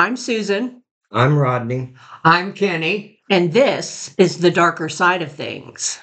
[0.00, 0.82] I'm Susan,
[1.12, 1.92] I'm Rodney.
[2.24, 3.20] I'm Kenny.
[3.28, 6.00] and this is the darker side of things.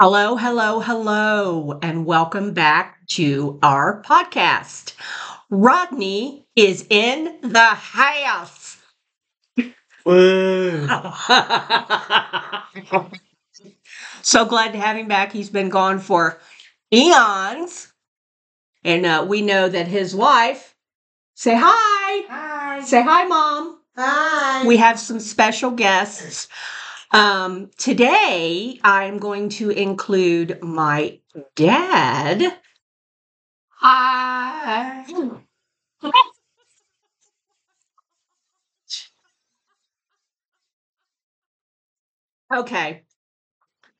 [0.00, 4.94] Hello, hello, hello, and welcome back to our podcast.
[5.50, 8.76] Rodney is in the house.
[14.22, 15.32] So glad to have him back.
[15.32, 16.38] He's been gone for
[16.92, 17.92] eons.
[18.84, 20.74] And uh, we know that his wife,
[21.34, 22.26] say hi.
[22.28, 22.80] Hi.
[22.82, 23.80] Say hi, mom.
[23.96, 24.66] Hi.
[24.66, 26.48] We have some special guests.
[27.10, 31.20] Um, today, I'm going to include my
[31.56, 32.58] dad.
[33.80, 35.06] Hi.
[42.54, 43.04] Okay.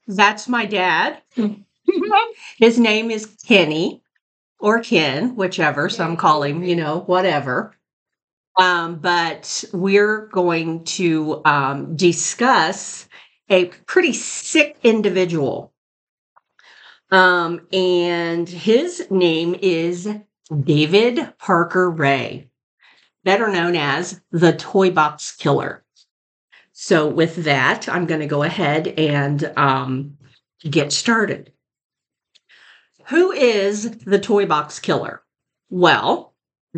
[0.09, 1.23] That's my dad.
[2.59, 4.03] His name is Kenny
[4.61, 5.89] or Ken, whichever.
[5.91, 7.75] Some call him, you know, whatever.
[8.59, 13.09] Um, but we're going to um, discuss
[13.49, 15.73] a pretty sick individual.
[17.11, 20.09] Um, and his name is
[20.65, 22.51] David Parker Ray,
[23.25, 25.85] better known as the Toy Box Killer.
[26.73, 30.19] So, with that, I'm going to go ahead and um,
[30.69, 31.53] get started.
[33.07, 35.23] Who is the Toy Box Killer?
[35.71, 36.28] Well,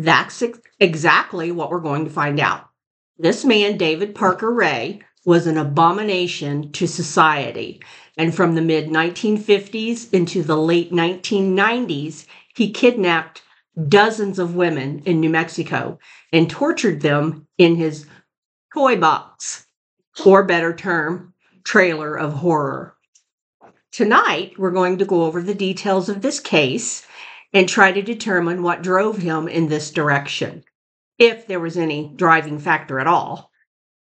[0.05, 2.69] that's ex- exactly what we're going to find out.
[3.17, 7.81] This man, David Parker Ray, was an abomination to society.
[8.17, 13.41] And from the mid 1950s into the late 1990s, he kidnapped
[13.87, 15.99] dozens of women in New Mexico
[16.33, 18.05] and tortured them in his
[18.73, 19.65] toy box,
[20.25, 21.33] or better term,
[21.63, 22.95] trailer of horror.
[23.91, 27.05] Tonight, we're going to go over the details of this case
[27.53, 30.63] and try to determine what drove him in this direction,
[31.17, 33.51] if there was any driving factor at all.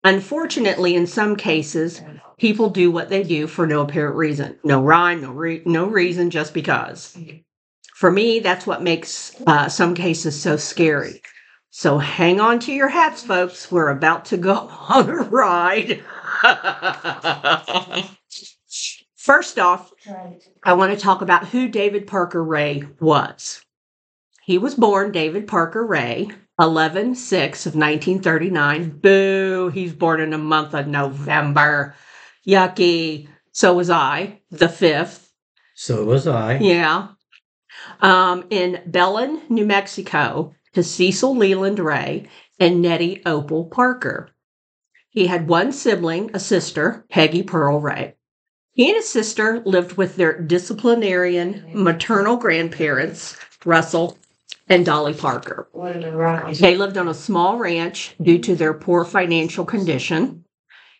[0.03, 2.01] Unfortunately, in some cases,
[2.37, 4.57] people do what they do for no apparent reason.
[4.63, 7.17] No rhyme, no, re- no reason, just because.
[7.95, 11.21] For me, that's what makes uh, some cases so scary.
[11.71, 13.71] So hang on to your hats, folks.
[13.71, 14.53] We're about to go
[14.89, 16.03] on a ride.
[19.25, 19.91] First off,
[20.61, 23.65] I want to talk about who David Parker Ray was.
[24.43, 28.99] He was born David Parker Ray, 11 6 of 1939.
[28.99, 31.95] Boo, he's born in the month of November.
[32.47, 33.27] Yucky.
[33.51, 35.27] So was I, the 5th.
[35.73, 36.59] So was I.
[36.59, 37.07] Yeah.
[38.01, 42.27] Um, in Belen, New Mexico, to Cecil Leland Ray
[42.59, 44.29] and Nettie Opal Parker.
[45.09, 48.13] He had one sibling, a sister, Peggy Pearl Ray.
[48.75, 54.17] He and his sister lived with their disciplinarian maternal grandparents, Russell
[54.67, 55.69] and Dolly Parker.
[55.71, 56.57] What in the?
[56.59, 60.43] They lived on a small ranch due to their poor financial condition.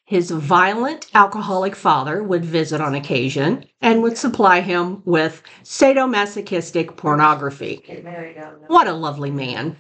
[0.06, 7.84] His violent alcoholic father would visit on occasion and would supply him with sadomasochistic pornography.
[7.86, 9.76] Get married out in the- What a lovely man,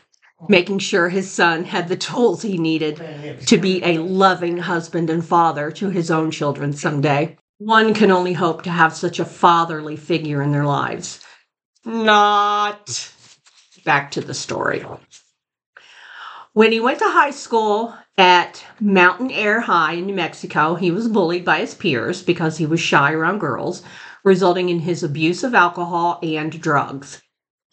[0.49, 3.01] making sure his son had the tools he needed
[3.45, 7.37] to be a loving husband and father to his own children someday.
[7.57, 11.23] One can only hope to have such a fatherly figure in their lives.
[11.85, 13.11] Not.
[13.85, 14.85] Back to the story.
[16.51, 21.45] When he went to high school at Mountainair High in New Mexico, he was bullied
[21.45, 23.83] by his peers because he was shy around girls,
[24.25, 27.21] resulting in his abuse of alcohol and drugs.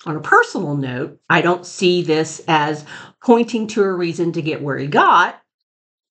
[0.05, 2.85] On a personal note, I don't see this as
[3.25, 5.41] pointing to a reason to get where he got,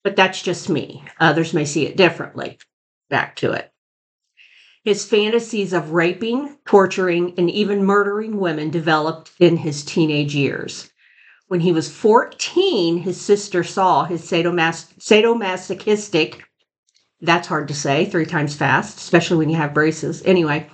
[0.03, 1.03] but that's just me.
[1.19, 2.57] Others may see it differently.
[3.11, 3.72] Back to it.
[4.83, 10.90] His fantasies of raping, torturing, and even murdering women developed in his teenage years.
[11.47, 16.41] When he was 14, his sister saw his sadomas- sadomasochistic,
[17.19, 20.23] that's hard to say three times fast, especially when you have braces.
[20.25, 20.69] Anyway,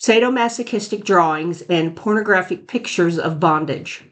[0.00, 4.04] sadomasochistic drawings and pornographic pictures of bondage.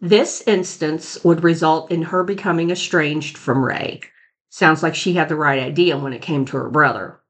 [0.00, 4.02] This instance would result in her becoming estranged from Ray.
[4.50, 7.20] Sounds like she had the right idea when it came to her brother.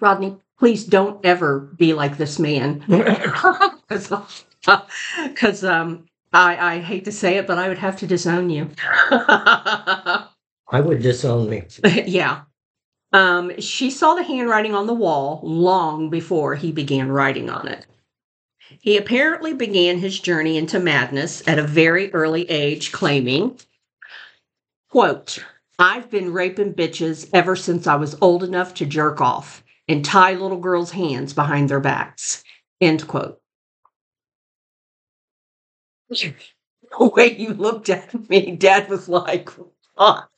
[0.00, 2.84] Rodney, please don't ever be like this man.
[5.24, 8.70] Because um, I, I hate to say it, but I would have to disown you.
[9.10, 10.28] I
[10.72, 11.64] would disown me.
[12.06, 12.42] yeah.
[13.12, 17.86] Um, she saw the handwriting on the wall long before he began writing on it.
[18.80, 23.58] He apparently began his journey into madness at a very early age, claiming,
[24.88, 25.44] quote,
[25.78, 30.34] I've been raping bitches ever since I was old enough to jerk off and tie
[30.34, 32.44] little girls' hands behind their backs.
[32.80, 33.40] End quote.
[36.98, 39.48] The way you looked at me, Dad was like,
[39.94, 40.28] what?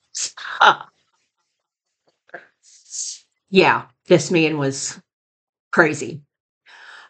[3.50, 5.00] yeah, this man was
[5.72, 6.22] crazy.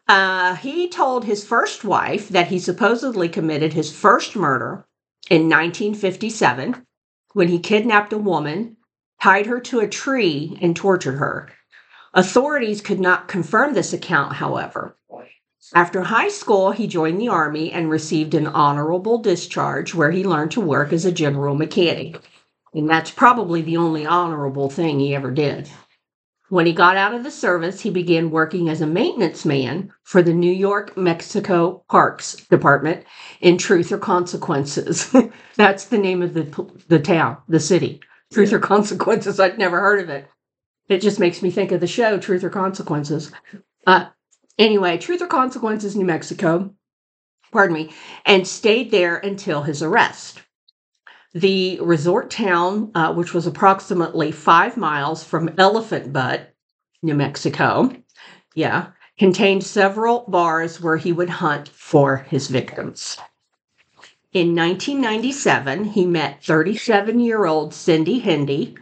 [0.09, 4.87] Uh, he told his first wife that he supposedly committed his first murder
[5.29, 6.87] in 1957
[7.35, 8.79] when he kidnapped a woman,
[9.21, 11.51] tied her to a tree, and tortured her.
[12.15, 14.97] Authorities could not confirm this account, however.
[15.75, 20.53] After high school, he joined the Army and received an honorable discharge where he learned
[20.53, 22.21] to work as a general mechanic.
[22.75, 25.69] And that's probably the only honorable thing he ever did.
[26.51, 30.23] When he got out of the service, he began working as a maintenance man for
[30.23, 33.05] the New York Mexico Parks Department
[33.41, 35.11] in Truth or Consequences.
[35.57, 36.45] That's the name of the,
[36.89, 38.01] the town, the city.
[38.33, 39.41] Truth or Consequences.
[39.41, 40.29] I'd never heard of it.
[40.89, 43.33] It just makes me think of the show, Truth or Consequences.
[43.87, 44.09] Uh,
[44.59, 46.75] anyway, Truth or Consequences, New Mexico,
[47.53, 47.93] pardon me,
[48.27, 50.43] and stayed there until his arrest.
[51.35, 56.55] The resort town, uh, which was approximately five miles from Elephant Butte,
[57.03, 57.91] New Mexico,
[58.55, 63.19] yeah, contained several bars where he would hunt for his victims.
[64.33, 68.77] In 1997, he met 37 year old Cindy Hendy,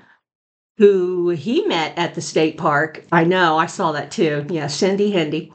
[0.77, 3.03] who he met at the state park.
[3.11, 4.45] I know, I saw that too.
[4.51, 5.55] Yeah, Cindy Hendy.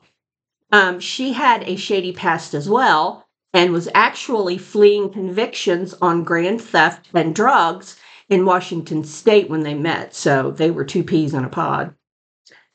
[0.72, 3.27] Um, she had a shady past as well
[3.58, 7.98] and was actually fleeing convictions on grand theft and drugs
[8.30, 10.14] in Washington state when they met.
[10.14, 11.96] So they were two peas in a pod.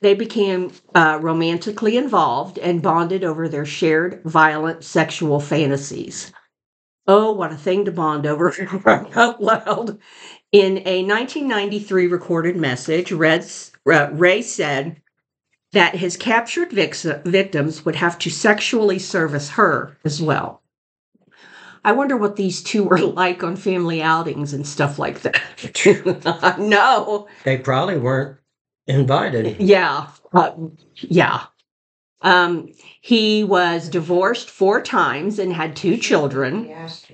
[0.00, 6.32] They became uh, romantically involved and bonded over their shared violent sexual fantasies.
[7.06, 8.52] Oh, what a thing to bond over
[9.14, 10.00] out loud.
[10.50, 15.00] In a 1993 recorded message, Red's, uh, Ray said
[15.72, 20.61] that his captured victims would have to sexually service her as well.
[21.84, 26.56] I wonder what these two were like on family outings and stuff like that.
[26.58, 27.28] no.
[27.44, 28.38] They probably weren't
[28.86, 29.60] invited.
[29.60, 30.08] Yeah.
[30.32, 30.52] Uh,
[30.94, 31.44] yeah.
[32.22, 37.04] Um, he was divorced four times and had two children, Yes.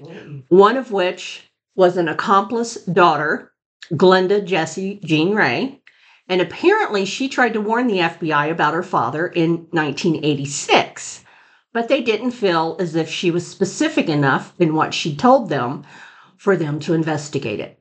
[0.48, 3.52] one of which was an accomplice daughter,
[3.92, 5.80] Glenda Jessie Jean Ray.
[6.28, 11.24] And apparently, she tried to warn the FBI about her father in 1986
[11.72, 15.84] but they didn't feel as if she was specific enough in what she told them
[16.36, 17.80] for them to investigate it.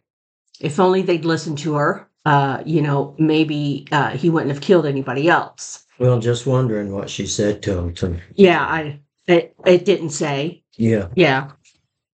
[0.59, 4.85] If only they'd listened to her, uh, you know, maybe uh, he wouldn't have killed
[4.85, 5.85] anybody else.
[5.99, 7.93] Well, just wondering what she said to him.
[7.95, 10.63] To, Yeah, I it, it didn't say.
[10.75, 11.07] yeah.
[11.15, 11.51] Yeah.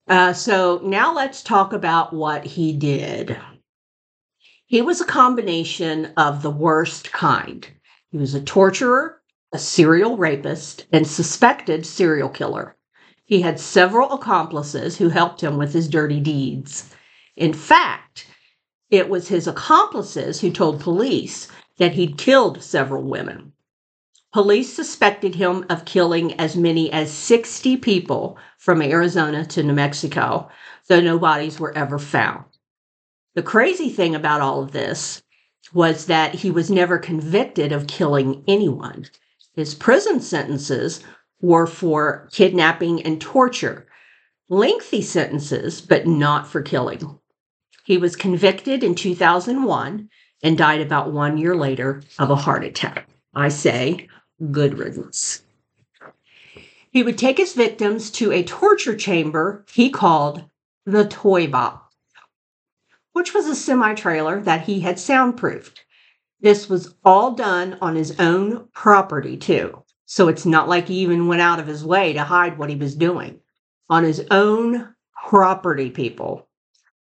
[0.07, 3.37] Uh, so now let's talk about what he did.
[4.65, 7.65] He was a combination of the worst kind.
[8.11, 9.21] He was a torturer,
[9.53, 12.75] a serial rapist, and suspected serial killer.
[13.23, 16.93] He had several accomplices who helped him with his dirty deeds.
[17.35, 18.27] In fact,
[18.89, 21.47] it was his accomplices who told police
[21.77, 23.53] that he'd killed several women.
[24.33, 30.49] Police suspected him of killing as many as 60 people from Arizona to New Mexico,
[30.87, 32.45] though no bodies were ever found.
[33.35, 35.21] The crazy thing about all of this
[35.73, 39.05] was that he was never convicted of killing anyone.
[39.55, 41.03] His prison sentences
[41.41, 43.85] were for kidnapping and torture,
[44.49, 47.19] lengthy sentences, but not for killing.
[47.83, 50.09] He was convicted in 2001
[50.41, 53.09] and died about one year later of a heart attack.
[53.35, 54.07] I say,
[54.51, 55.43] good riddance.
[56.91, 60.45] He would take his victims to a torture chamber he called
[60.85, 61.95] the Toy Box,
[63.13, 65.83] which was a semi trailer that he had soundproofed.
[66.43, 69.81] This was all done on his own property, too.
[70.05, 72.75] So it's not like he even went out of his way to hide what he
[72.75, 73.39] was doing.
[73.89, 74.93] On his own
[75.25, 76.49] property, people.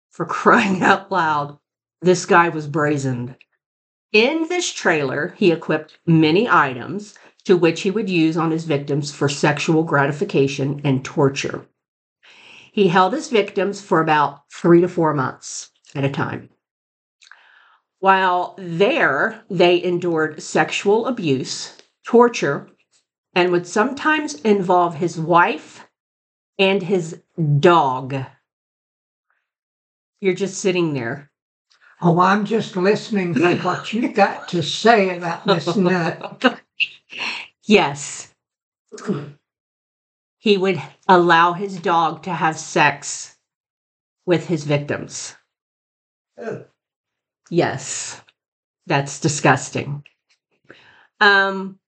[0.10, 1.60] For crying out loud,
[2.01, 3.36] this guy was brazened.
[4.12, 7.13] In this trailer, he equipped many items
[7.44, 11.67] to which he would use on his victims for sexual gratification and torture.
[12.72, 16.50] He held his victims for about three to four months at a time.
[18.00, 21.75] While there, they endured sexual abuse,
[22.06, 22.70] torture,
[23.34, 25.88] and would sometimes involve his wife
[26.60, 27.22] and his
[27.60, 28.16] dog.
[30.20, 31.32] You're just sitting there.
[32.01, 36.62] Oh, I'm just listening to what you got to say about this nut.
[37.70, 38.34] Yes.
[40.38, 43.36] He would allow his dog to have sex
[44.25, 45.36] with his victims.
[46.38, 46.63] Oh.
[47.50, 48.22] Yes.
[48.86, 50.04] That's disgusting.
[51.20, 51.80] Um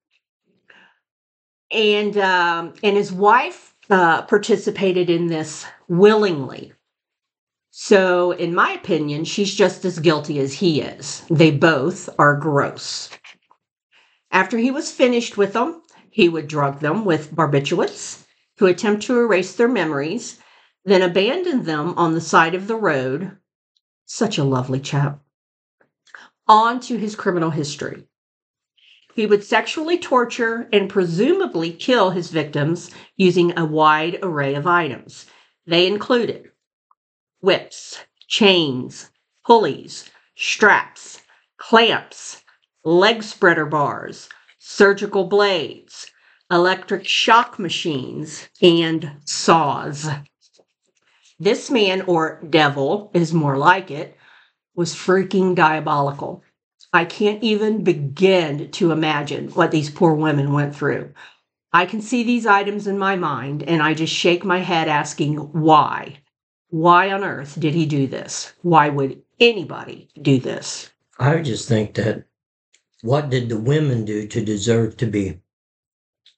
[1.71, 6.73] and um and his wife uh participated in this willingly.
[7.71, 11.23] So in my opinion, she's just as guilty as he is.
[11.29, 13.09] They both are gross.
[14.31, 18.25] After he was finished with them, he would drug them with barbiturates
[18.57, 20.39] to attempt to erase their memories,
[20.85, 23.37] then abandon them on the side of the road.
[24.05, 25.21] Such a lovely chap.
[26.49, 28.05] On to his criminal history.
[29.13, 35.27] He would sexually torture and presumably kill his victims using a wide array of items.
[35.67, 36.51] They included
[37.39, 39.11] whips, chains,
[39.45, 41.21] pulleys, straps,
[41.57, 42.41] clamps,
[42.83, 44.27] leg spreader bars,
[44.57, 46.09] surgical blades,
[46.49, 50.09] electric shock machines, and saws.
[51.39, 54.17] This man, or devil is more like it,
[54.79, 56.41] was freaking diabolical.
[56.93, 61.11] I can't even begin to imagine what these poor women went through.
[61.73, 65.35] I can see these items in my mind and I just shake my head asking
[65.35, 66.19] why.
[66.69, 68.53] Why on earth did he do this?
[68.61, 70.89] Why would anybody do this?
[71.19, 72.23] I just think that
[73.01, 75.41] what did the women do to deserve to be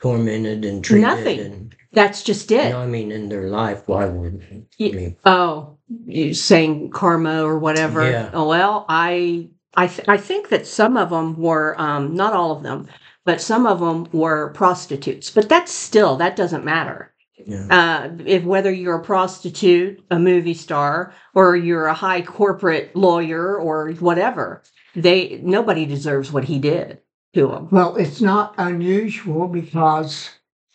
[0.02, 1.04] tormented and treated?
[1.04, 1.40] Nothing.
[1.42, 2.70] And, That's just you it.
[2.70, 7.44] know, I mean, in their life, why would I Ye- mean, Oh, you saying karma
[7.44, 8.10] or whatever?
[8.10, 8.30] Yeah.
[8.34, 12.52] Oh, well, I I th- I think that some of them were um, not all
[12.52, 12.88] of them,
[13.26, 15.30] but some of them were prostitutes.
[15.30, 17.14] But that's still that doesn't matter.
[17.46, 17.68] yeah.
[17.70, 23.58] Uh, if whether you're a prostitute, a movie star, or you're a high corporate lawyer
[23.58, 24.62] or whatever,
[24.96, 27.00] they nobody deserves what he did
[27.34, 27.68] to them.
[27.72, 30.30] Well, it's not unusual because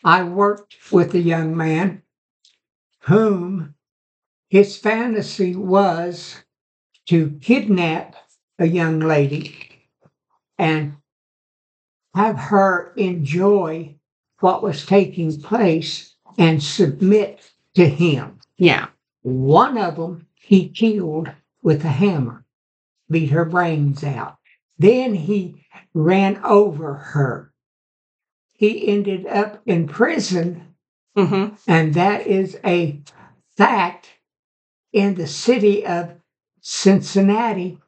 [0.06, 2.02] I worked with a young man
[3.00, 3.74] whom
[4.48, 6.44] his fantasy was
[7.06, 8.14] to kidnap
[8.56, 9.82] a young lady
[10.56, 10.94] and
[12.14, 13.96] have her enjoy
[14.38, 18.38] what was taking place and submit to him.
[18.58, 18.86] Yeah.
[19.22, 21.32] One of them he killed
[21.64, 22.44] with a hammer,
[23.10, 24.36] beat her brains out.
[24.78, 27.52] Then he ran over her.
[28.56, 30.74] He ended up in prison,
[31.16, 33.00] hmm and that is a
[33.56, 34.08] fact
[34.92, 36.14] in the city of
[36.60, 37.78] Cincinnati,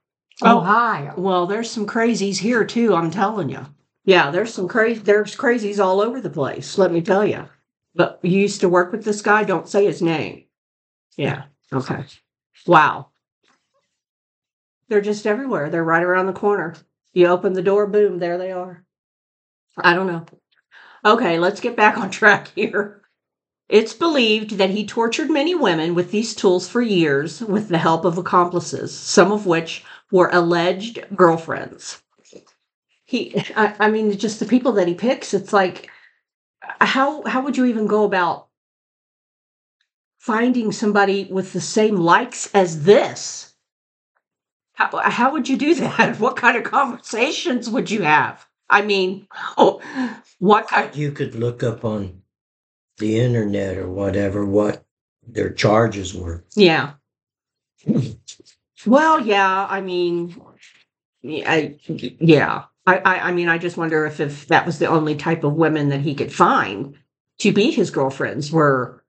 [0.42, 0.58] Oh.
[0.58, 1.14] Ohio.
[1.16, 2.94] Well, there's some crazies here too.
[2.94, 3.66] I'm telling you.
[4.04, 5.00] Yeah, there's some crazy.
[5.00, 6.78] There's crazies all over the place.
[6.78, 7.48] Let me tell you.
[7.94, 9.44] But you used to work with this guy.
[9.44, 10.44] Don't say his name.
[11.16, 11.44] Yeah.
[11.72, 12.04] Okay.
[12.66, 13.08] Wow.
[14.88, 15.70] They're just everywhere.
[15.70, 16.74] They're right around the corner.
[17.12, 18.84] You open the door, boom, there they are.
[19.76, 20.24] I don't know.
[21.08, 23.00] Okay, let's get back on track here.
[23.68, 28.04] It's believed that he tortured many women with these tools for years with the help
[28.04, 32.02] of accomplices, some of which were alleged girlfriends.
[33.04, 35.90] He, I, I mean, just the people that he picks, it's like,
[36.80, 38.48] how how would you even go about
[40.18, 43.54] finding somebody with the same likes as this?
[44.74, 46.18] How, how would you do that?
[46.20, 48.47] What kind of conversations would you have?
[48.70, 49.80] I mean, oh,
[50.38, 50.94] what kind?
[50.94, 52.22] you could look up on
[52.98, 54.84] the internet or whatever what
[55.26, 56.44] their charges were.
[56.54, 56.92] Yeah.
[58.86, 59.66] Well, yeah.
[59.68, 60.40] I mean,
[61.22, 62.64] yeah, I, yeah.
[62.86, 65.54] I, I, I mean, I just wonder if if that was the only type of
[65.54, 66.96] women that he could find
[67.38, 69.04] to be his girlfriends were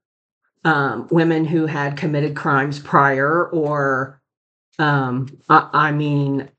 [0.66, 4.22] um, women who had committed crimes prior, or
[4.80, 6.50] um, I, I mean,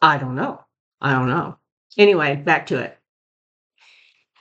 [0.00, 0.62] I don't know.
[1.00, 1.56] I don't know.
[1.96, 2.98] Anyway, back to it.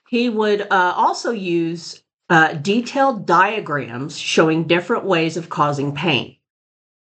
[0.10, 6.38] He would uh, also use uh, detailed diagrams showing different ways of causing pain.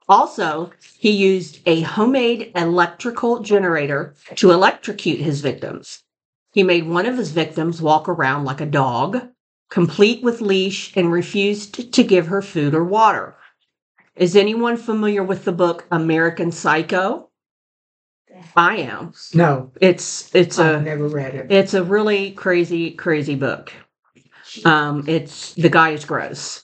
[0.08, 6.04] Also, he used a homemade electrical generator to electrocute his victims.
[6.52, 9.28] He made one of his victims walk around like a dog,
[9.70, 13.36] complete with leash, and refused to give her food or water.
[14.16, 17.29] Is anyone familiar with the book American Psycho?
[18.56, 19.14] I am.
[19.34, 21.52] No, It's it's I've a never read it.
[21.52, 23.72] it's a really crazy, crazy book.
[24.66, 26.64] Um, it's the guy is gross.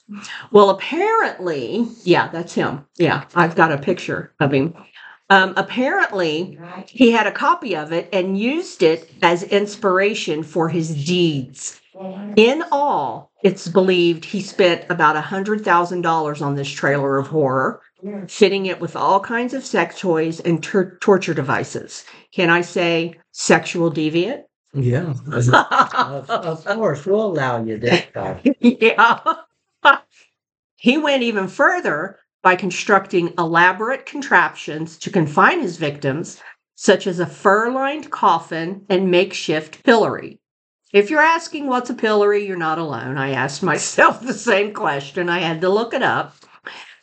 [0.50, 2.84] Well, apparently, yeah, that's him.
[2.96, 4.74] Yeah, I've got a picture of him.
[5.30, 11.04] Um, apparently, he had a copy of it and used it as inspiration for his
[11.04, 11.80] deeds.
[12.36, 17.28] In all, it's believed he spent about a hundred thousand dollars on this trailer of
[17.28, 17.80] horror
[18.28, 22.04] fitting it with all kinds of sex toys and tor- torture devices.
[22.32, 24.42] Can I say sexual deviant?
[24.74, 25.14] Yeah.
[25.32, 28.40] of, of course, we'll allow you this time.
[28.60, 29.20] yeah.
[30.76, 36.40] he went even further by constructing elaborate contraptions to confine his victims,
[36.74, 40.38] such as a fur lined coffin and makeshift pillory.
[40.92, 43.18] If you're asking what's a pillory, you're not alone.
[43.18, 45.28] I asked myself the same question.
[45.28, 46.36] I had to look it up.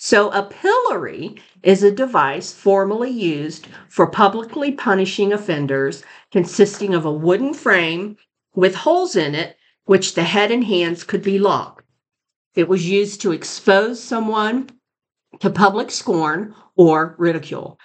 [0.05, 7.13] So, a pillory is a device formerly used for publicly punishing offenders, consisting of a
[7.13, 8.17] wooden frame
[8.53, 9.55] with holes in it,
[9.85, 11.85] which the head and hands could be locked.
[12.53, 14.71] It was used to expose someone
[15.39, 17.79] to public scorn or ridicule.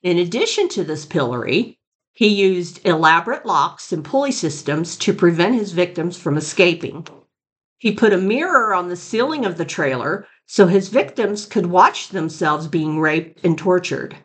[0.00, 1.80] In addition to this pillory,
[2.12, 7.08] he used elaborate locks and pulley systems to prevent his victims from escaping.
[7.84, 12.08] He put a mirror on the ceiling of the trailer so his victims could watch
[12.08, 14.16] themselves being raped and tortured.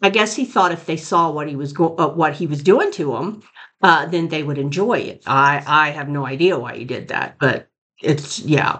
[0.00, 2.62] I guess he thought if they saw what he was go- uh, what he was
[2.62, 3.42] doing to them,
[3.82, 5.22] uh, then they would enjoy it.
[5.26, 7.68] I I have no idea why he did that, but
[8.00, 8.78] it's yeah.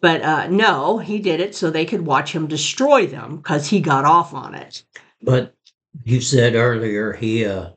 [0.00, 3.80] But uh, no, he did it so they could watch him destroy them because he
[3.82, 4.84] got off on it.
[5.20, 5.54] But
[6.02, 7.72] you said earlier he uh,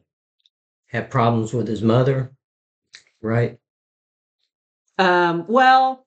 [0.86, 2.32] had problems with his mother,
[3.22, 3.60] right?
[4.98, 6.06] Um, well,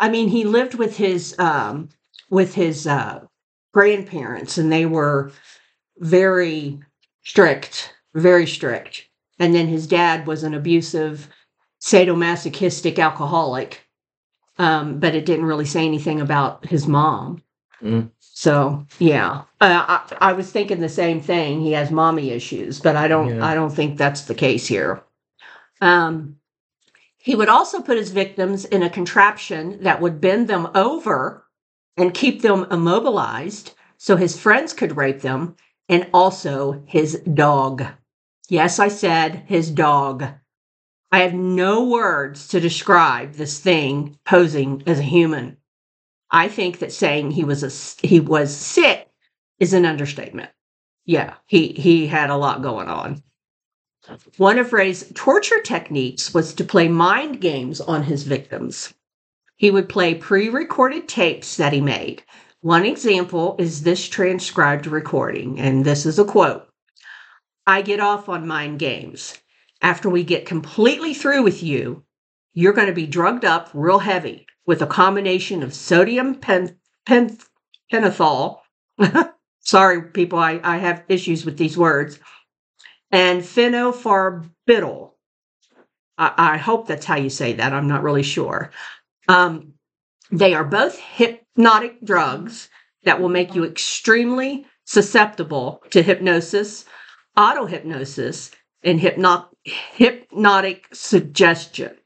[0.00, 1.88] I mean, he lived with his um,
[2.30, 3.24] with his uh,
[3.72, 5.32] grandparents, and they were
[5.98, 6.80] very
[7.22, 9.08] strict, very strict.
[9.38, 11.28] And then his dad was an abusive,
[11.80, 13.86] sadomasochistic alcoholic.
[14.58, 17.42] Um, but it didn't really say anything about his mom.
[17.82, 18.10] Mm.
[18.20, 21.60] So yeah, uh, I, I was thinking the same thing.
[21.60, 23.36] He has mommy issues, but I don't.
[23.36, 23.44] Yeah.
[23.44, 25.02] I don't think that's the case here.
[25.80, 26.36] Um,
[27.22, 31.46] he would also put his victims in a contraption that would bend them over
[31.96, 35.54] and keep them immobilized so his friends could rape them,
[35.88, 37.84] and also his dog.
[38.48, 40.24] Yes, I said his dog.
[41.12, 45.58] I have no words to describe this thing posing as a human.
[46.28, 49.08] I think that saying he was a he was sick
[49.60, 50.50] is an understatement.
[51.04, 53.22] Yeah, he he had a lot going on.
[54.36, 58.92] One of Ray's torture techniques was to play mind games on his victims.
[59.56, 62.24] He would play pre-recorded tapes that he made.
[62.62, 66.66] One example is this transcribed recording, and this is a quote.
[67.64, 69.38] I get off on mind games.
[69.80, 72.04] After we get completely through with you,
[72.54, 77.38] you're going to be drugged up real heavy with a combination of sodium pen, pen,
[77.92, 78.62] pentothal.
[79.60, 82.18] Sorry, people, I, I have issues with these words.
[83.12, 85.10] And phenobarbital.
[86.18, 87.72] I, I hope that's how you say that.
[87.72, 88.70] I'm not really sure.
[89.28, 89.74] Um,
[90.30, 92.70] they are both hypnotic drugs
[93.04, 96.86] that will make you extremely susceptible to hypnosis,
[97.36, 98.50] auto hypnosis,
[98.82, 101.96] and hypno- hypnotic suggestion.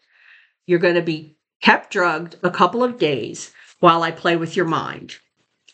[0.66, 4.66] You're going to be kept drugged a couple of days while I play with your
[4.66, 5.16] mind.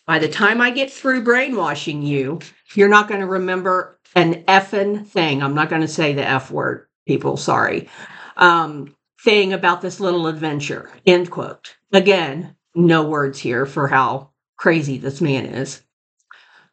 [0.07, 2.41] By the time I get through brainwashing you,
[2.75, 5.43] you're not going to remember an effing thing.
[5.43, 7.89] I'm not going to say the F word, people, sorry.
[8.37, 10.91] Um, thing about this little adventure.
[11.07, 11.77] End quote.
[11.93, 15.83] Again, no words here for how crazy this man is.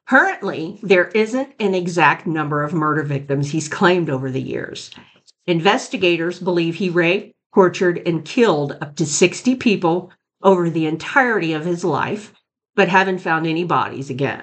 [0.08, 4.90] Currently, there isn't an exact number of murder victims he's claimed over the years.
[5.46, 10.12] Investigators believe he raped, tortured, and killed up to 60 people
[10.42, 12.34] over the entirety of his life,
[12.80, 14.42] but haven't found any bodies again.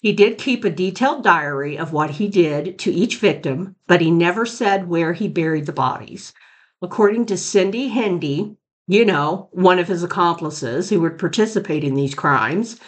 [0.00, 4.10] He did keep a detailed diary of what he did to each victim, but he
[4.10, 6.34] never said where he buried the bodies.
[6.82, 8.56] According to Cindy Hendy,
[8.88, 12.80] you know, one of his accomplices who would participate in these crimes,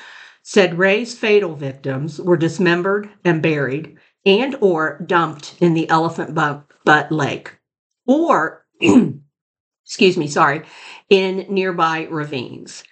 [0.43, 7.13] said Ray's fatal victims were dismembered and buried and or dumped in the Elephant Butte,
[7.13, 7.57] Lake
[8.05, 8.67] or
[9.87, 10.63] excuse me, sorry,
[11.09, 12.83] in nearby ravines.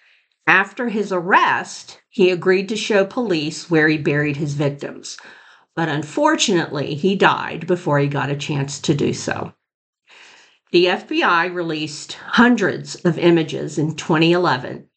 [0.49, 5.19] After his arrest, he agreed to show police where he buried his victims,
[5.77, 9.53] but unfortunately, he died before he got a chance to do so.
[10.73, 14.89] The FBI released hundreds of images in 2011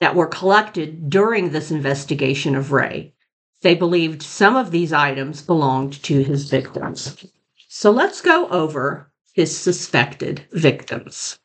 [0.00, 3.14] that were collected during this investigation of Ray.
[3.62, 7.24] They believed some of these items belonged to his victims.
[7.68, 11.38] So let's go over his suspected victims.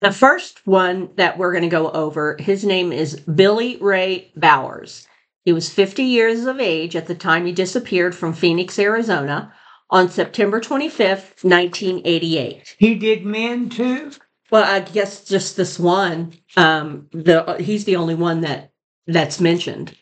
[0.00, 5.06] The first one that we're going to go over, his name is Billy Ray Bowers.
[5.44, 9.52] He was 50 years of age at the time he disappeared from Phoenix, Arizona
[9.90, 12.76] on September 25th, 1988.
[12.78, 14.12] He did men too.
[14.50, 16.32] Well, I guess just this one.
[16.56, 18.72] Um, the he's the only one that
[19.06, 19.94] that's mentioned.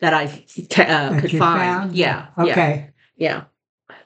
[0.00, 1.40] that I t- uh, could find.
[1.40, 1.92] found?
[1.96, 2.90] Yeah, yeah, Okay.
[3.16, 3.44] yeah.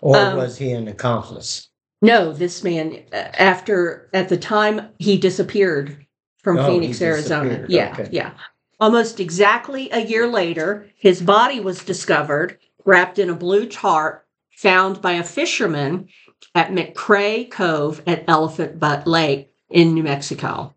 [0.00, 1.70] Or Um, was he an accomplice?
[2.06, 6.06] No, this man, uh, after at the time he disappeared
[6.42, 7.66] from Oh, Phoenix, Arizona.
[7.68, 8.08] Yeah, Okay.
[8.12, 8.32] yeah.
[8.78, 15.02] Almost exactly a year later, his body was discovered wrapped in a blue tarp found
[15.02, 16.08] by a fisherman
[16.54, 20.74] at McCrae Cove at Elephant Butte Lake in New Mexico.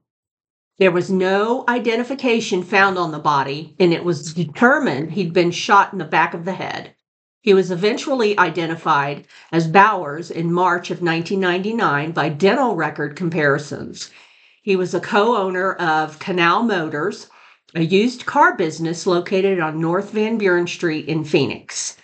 [0.80, 5.92] There was no identification found on the body, and it was determined he'd been shot
[5.92, 6.96] in the back of the head.
[7.42, 14.10] He was eventually identified as Bowers in March of 1999 by dental record comparisons.
[14.62, 17.30] He was a co owner of Canal Motors,
[17.76, 21.96] a used car business located on North Van Buren Street in Phoenix.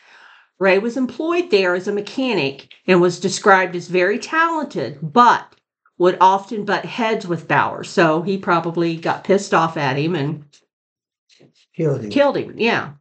[0.57, 5.53] Ray was employed there as a mechanic and was described as very talented, but
[5.97, 7.89] would often butt heads with Bowers.
[7.89, 10.45] So he probably got pissed off at him and
[11.75, 12.09] Killed him.
[12.09, 12.53] killed him.
[12.57, 12.93] Yeah.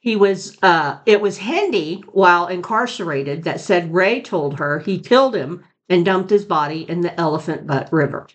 [0.00, 5.36] He was, uh, it was Hendy while incarcerated that said Ray told her he killed
[5.36, 8.26] him and dumped his body in the Elephant Butte River.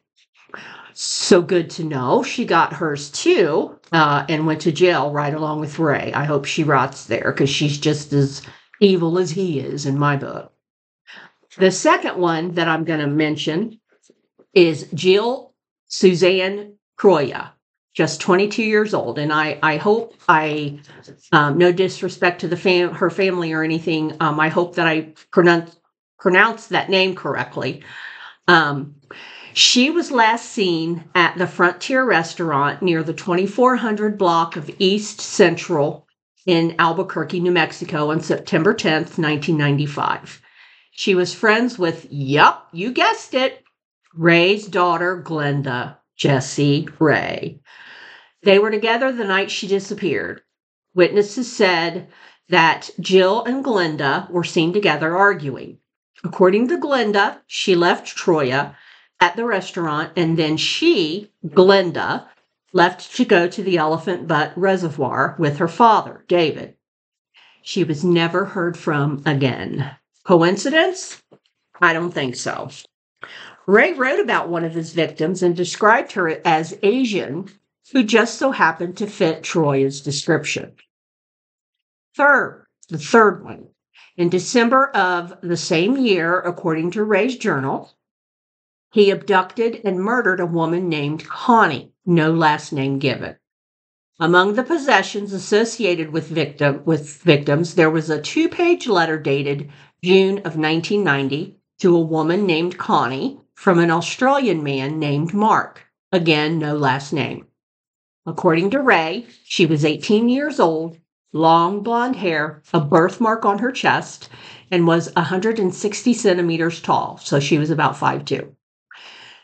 [0.93, 2.23] So good to know.
[2.23, 6.13] She got hers too uh, and went to jail right along with Ray.
[6.13, 8.41] I hope she rots there because she's just as
[8.79, 10.53] evil as he is in my book.
[11.57, 13.79] The second one that I'm going to mention
[14.53, 15.53] is Jill
[15.87, 17.54] Suzanne Troia,
[17.95, 19.17] just 22 years old.
[19.17, 20.79] And I, I hope I,
[21.31, 25.13] um, no disrespect to the fam- her family or anything, um, I hope that I
[25.31, 25.75] pronounce
[26.19, 27.83] pronounce that name correctly.
[28.47, 28.95] Um,
[29.53, 36.07] she was last seen at the Frontier Restaurant near the 2400 block of East Central
[36.45, 40.41] in Albuquerque, New Mexico on September 10th, 1995.
[40.91, 43.63] She was friends with, yup, you guessed it,
[44.13, 47.59] Ray's daughter, Glenda Jessie Ray.
[48.45, 50.41] They were together the night she disappeared.
[50.93, 52.09] Witnesses said
[52.47, 55.79] that Jill and Glenda were seen together arguing.
[56.23, 58.77] According to Glenda, she left Troia
[59.19, 62.27] at the restaurant and then she, Glenda,
[62.71, 66.75] left to go to the Elephant Butte Reservoir with her father, David.
[67.63, 69.95] She was never heard from again.
[70.23, 71.23] Coincidence?
[71.81, 72.69] I don't think so.
[73.65, 77.49] Ray wrote about one of his victims and described her as Asian,
[77.91, 80.73] who just so happened to fit Troia's description.
[82.15, 83.67] Third, the third one.
[84.17, 87.91] In December of the same year, according to Ray's journal,
[88.91, 93.35] he abducted and murdered a woman named Connie, no last name given.
[94.19, 99.69] Among the possessions associated with victim with victims, there was a two-page letter dated
[100.01, 105.81] June of 1990 to a woman named Connie from an Australian man named Mark.
[106.13, 107.47] Again, no last name.
[108.25, 110.97] According to Ray, she was 18 years old,
[111.31, 114.29] long blonde hair, a birthmark on her chest,
[114.71, 117.19] and was 160 centimeters tall.
[117.21, 118.55] So she was about 5'2.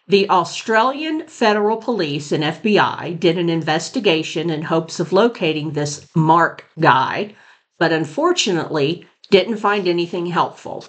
[0.08, 6.66] The Australian Federal Police and FBI did an investigation in hopes of locating this Mark
[6.80, 7.36] guy,
[7.78, 10.86] but unfortunately didn't find anything helpful.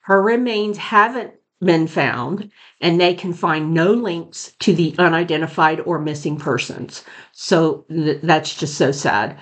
[0.00, 5.98] Her remains haven't been found, and they can find no links to the unidentified or
[5.98, 7.04] missing persons.
[7.32, 9.38] So th- that's just so sad.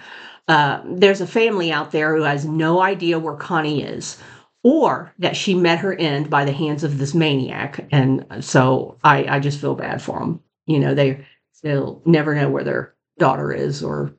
[0.48, 4.18] Uh, there's a family out there who has no idea where Connie is
[4.62, 7.86] or that she met her end by the hands of this maniac.
[7.90, 10.40] And so I, I just feel bad for them.
[10.66, 11.24] You know, they,
[11.62, 14.14] they'll never know where their daughter is or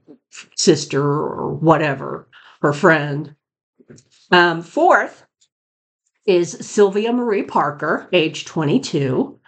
[0.55, 2.27] sister or whatever,
[2.61, 3.35] her friend.
[4.31, 5.22] Um, fourth
[6.25, 9.39] is Sylvia Marie Parker, age 22.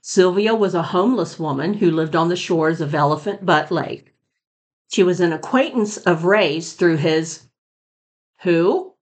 [0.00, 4.14] Sylvia was a homeless woman who lived on the shores of Elephant Butte Lake.
[4.88, 7.48] She was an acquaintance of Ray's through his
[8.42, 8.94] who?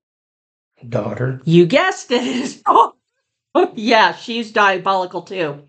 [0.87, 1.41] Daughter.
[1.45, 2.21] You guessed it.
[2.21, 2.63] His
[3.73, 5.63] yeah, she's diabolical too.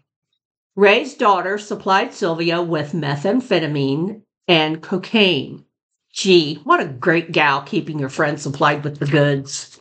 [0.77, 5.64] Ray's daughter supplied Sylvia with methamphetamine and cocaine.
[6.12, 9.81] Gee, what a great gal keeping your friend supplied with the goods.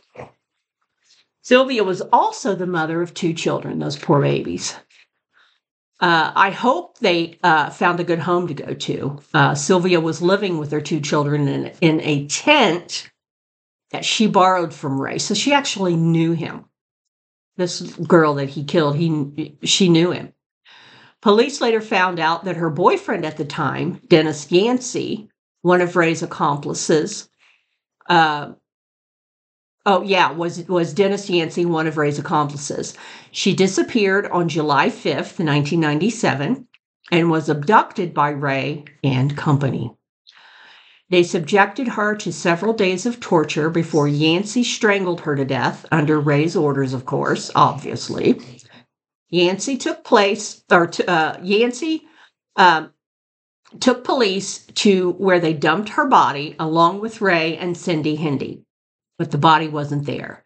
[1.42, 4.76] Sylvia was also the mother of two children, those poor babies.
[6.00, 9.20] Uh, I hope they uh, found a good home to go to.
[9.34, 13.10] Uh, Sylvia was living with her two children in, in a tent
[13.92, 15.18] that she borrowed from Ray.
[15.18, 16.64] So she actually knew him.
[17.56, 20.32] This girl that he killed, he she knew him.
[21.20, 25.28] Police later found out that her boyfriend at the time, Dennis Yancey,
[25.60, 27.28] one of Ray's accomplices,
[28.08, 28.52] uh,
[29.86, 32.94] oh yeah, was was Dennis Yancey, one of Ray's accomplices.
[33.30, 36.66] She disappeared on July 5th, 1997,
[37.10, 39.94] and was abducted by Ray and company.
[41.10, 46.18] They subjected her to several days of torture before Yancey strangled her to death under
[46.18, 48.40] Ray's orders, of course, obviously.
[49.28, 52.06] Yancey took place, or uh, Yancey
[52.56, 52.92] um,
[53.78, 58.64] took police to where they dumped her body along with Ray and Cindy Hindy,
[59.22, 60.44] but the body wasn't there.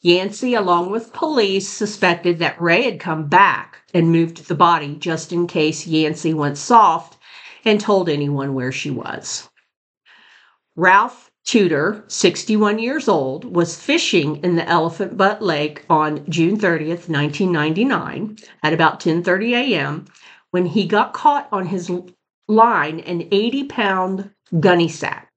[0.00, 5.30] Yancey, along with police, suspected that Ray had come back and moved the body just
[5.30, 7.18] in case Yancey went soft
[7.66, 9.50] and told anyone where she was.
[10.74, 17.10] Ralph Tudor, 61 years old, was fishing in the Elephant Butte Lake on June 30th,
[17.10, 20.06] 1999 at about 10:30 a.m.
[20.50, 21.92] when he got caught on his
[22.48, 25.30] line an 80-pound gunny sack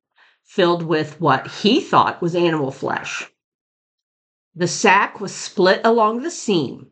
[0.48, 3.30] filled with what he thought was animal flesh.
[4.56, 6.88] The sack was split along the seam.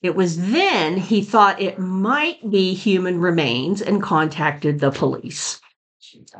[0.00, 5.60] It was then he thought it might be human remains and contacted the police.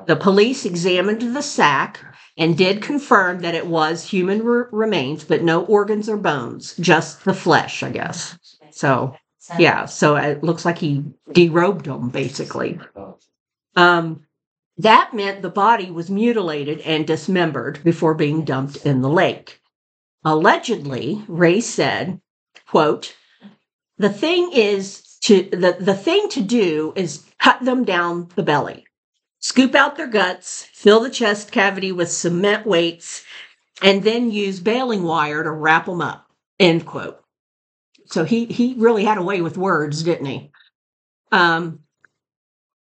[0.06, 2.00] The police examined the sack
[2.38, 7.24] and did confirm that it was human re- remains, but no organs or bones, just
[7.24, 8.38] the flesh, I guess.
[8.70, 9.14] So,
[9.58, 12.80] yeah, so it looks like he derobed them basically.
[13.76, 14.24] Um,
[14.82, 19.60] that meant the body was mutilated and dismembered before being dumped in the lake.
[20.24, 22.20] Allegedly, Ray said,
[22.66, 23.16] quote,
[23.98, 28.86] the thing is to the, the thing to do is cut them down the belly
[29.40, 33.24] scoop out their guts, fill the chest cavity with cement weights,
[33.82, 36.26] and then use baling wire to wrap them up.
[36.58, 37.18] End quote.
[38.06, 40.50] So he he really had a way with words, didn't he?
[41.32, 41.80] Um,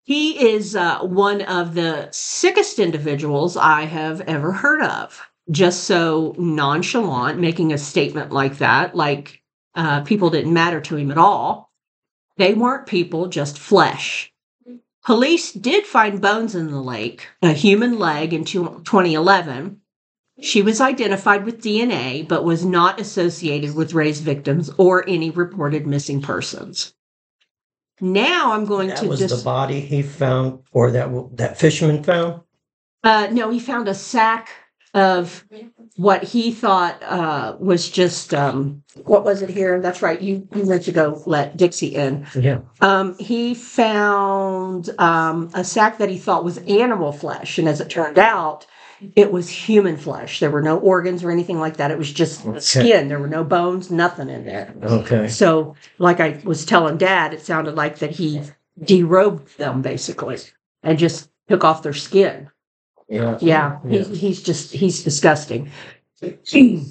[0.04, 5.20] he is uh, one of the sickest individuals I have ever heard of.
[5.50, 9.42] Just so nonchalant, making a statement like that, like
[9.74, 11.72] uh, people didn't matter to him at all.
[12.36, 14.32] They weren't people, just flesh.
[15.04, 19.80] Police did find bones in the lake, a human leg in two- 2011.
[20.40, 25.86] She was identified with DNA, but was not associated with Ray's victims or any reported
[25.86, 26.94] missing persons.
[28.00, 32.02] Now I'm going That to was dis- the body he found, or that that fisherman
[32.02, 32.40] found.
[33.02, 34.50] Uh, no, he found a sack
[34.92, 35.44] of
[35.96, 39.80] what he thought uh, was just um, what was it here?
[39.80, 40.20] That's right.
[40.20, 42.26] You you meant to go let Dixie in.
[42.34, 42.60] Yeah.
[42.80, 47.88] Um, he found um, a sack that he thought was animal flesh, and as it
[47.88, 48.66] turned out,
[49.16, 50.40] it was human flesh.
[50.40, 51.90] There were no organs or anything like that.
[51.90, 52.60] It was just Okay.
[52.60, 53.08] skin.
[53.08, 54.74] There were no bones, nothing in there.
[54.82, 55.28] Okay.
[55.28, 58.42] So, like I was telling Dad, it sounded like that he
[58.80, 60.38] derobed them basically
[60.82, 62.50] and just took off their skin.
[63.08, 63.38] Yeah.
[63.40, 63.98] Yeah, Yeah.
[64.04, 65.70] He's, he's just he's disgusting.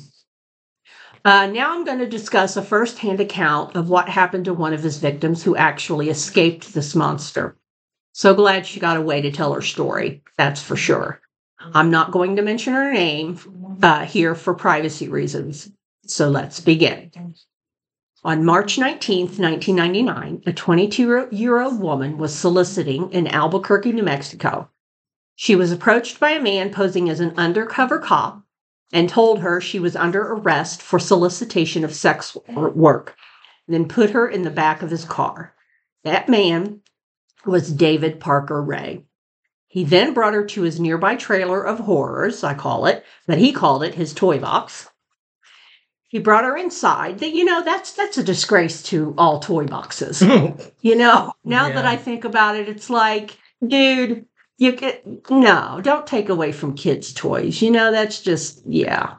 [1.26, 4.82] Uh, now I'm going to discuss a first-hand account of what happened to one of
[4.82, 7.58] his victims who actually escaped this monster.
[8.13, 10.24] So glad she got away to tell her story.
[10.38, 11.19] That's for sure.
[11.60, 13.39] I'm not going to mention her name
[13.82, 15.72] uh, here for privacy reasons.
[16.06, 17.12] So let's begin.
[18.24, 24.69] On March 19th, 1999, a 22 year old woman was soliciting in Albuquerque, New Mexico.
[25.36, 28.43] She was approached by a man posing as an undercover cop
[28.91, 33.15] and told her she was under arrest for solicitation of sex work,
[33.67, 35.54] then put her in the back of his car.
[36.04, 36.82] That man
[37.45, 39.06] was David Parker Ray.
[39.72, 43.52] He then brought her to his nearby trailer of horrors, I call it, but he
[43.54, 44.90] called it his toy box.
[46.08, 47.20] He brought her inside.
[47.20, 50.24] That you know, that's that's a disgrace to all toy boxes.
[50.82, 54.26] You know, now that I think about it, it's like, dude,
[54.58, 57.62] you get no, don't take away from kids' toys.
[57.62, 59.18] You know, that's just yeah.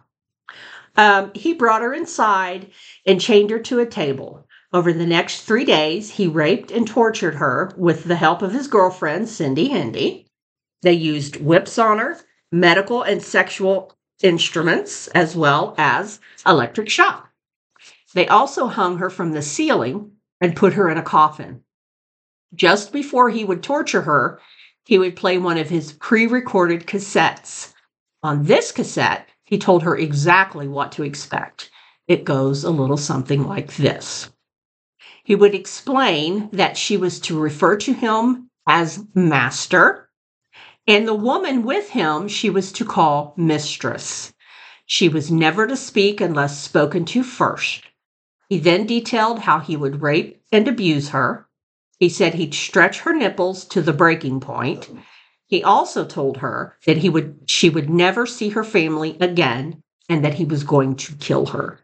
[0.97, 2.73] Um, he brought her inside
[3.07, 4.47] and chained her to a table.
[4.73, 8.67] Over the next three days, he raped and tortured her with the help of his
[8.67, 10.27] girlfriend, Cindy Hindy.
[10.83, 12.19] They used whips on her,
[12.51, 17.31] medical and sexual instruments, as well as electric shock.
[18.14, 21.62] They also hung her from the ceiling and put her in a coffin.
[22.55, 24.40] Just before he would torture her,
[24.85, 27.73] he would play one of his pre recorded cassettes.
[28.23, 31.71] On this cassette, he told her exactly what to expect.
[32.09, 34.31] It goes a little something like this.
[35.25, 40.10] He would explain that she was to refer to him as master,
[40.90, 44.33] and the woman with him she was to call mistress.
[44.87, 47.85] She was never to speak unless spoken to first.
[48.48, 51.46] He then detailed how he would rape and abuse her.
[52.00, 54.90] He said he'd stretch her nipples to the breaking point.
[55.46, 60.24] He also told her that he would she would never see her family again and
[60.24, 61.79] that he was going to kill her.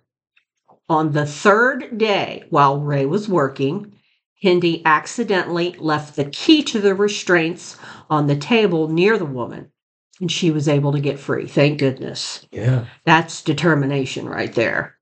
[0.88, 3.92] On the third day, while Ray was working,
[4.38, 7.76] Hindi accidentally left the key to the restraints
[8.10, 9.72] on the table near the woman,
[10.20, 11.46] and she was able to get free.
[11.46, 12.46] Thank goodness.
[12.52, 12.84] Yeah.
[13.04, 14.96] That's determination right there.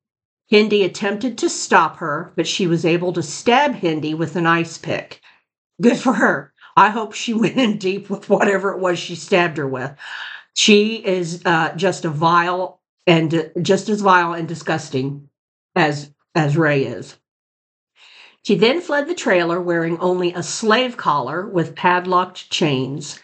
[0.49, 4.79] Hindi attempted to stop her, but she was able to stab Hindi with an ice
[4.79, 5.21] pick.
[5.81, 6.53] Good for her.
[6.77, 9.93] I hope she went in deep with whatever it was she stabbed her with.
[10.55, 15.29] She is uh, just a vile and just as vile and disgusting
[15.75, 17.17] as as Ray is.
[18.45, 23.19] She then fled the trailer wearing only a slave collar with padlocked chains.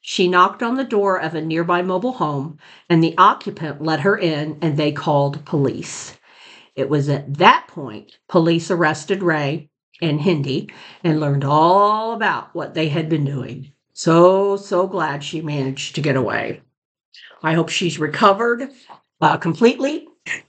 [0.00, 2.56] She knocked on the door of a nearby mobile home,
[2.88, 6.16] and the occupant let her in, and they called police.
[6.76, 9.68] It was at that point police arrested Ray
[10.00, 10.70] and Hendy
[11.02, 13.72] and learned all about what they had been doing.
[13.92, 16.62] So, so glad she managed to get away.
[17.42, 18.70] I hope she's recovered
[19.20, 20.06] uh, completely.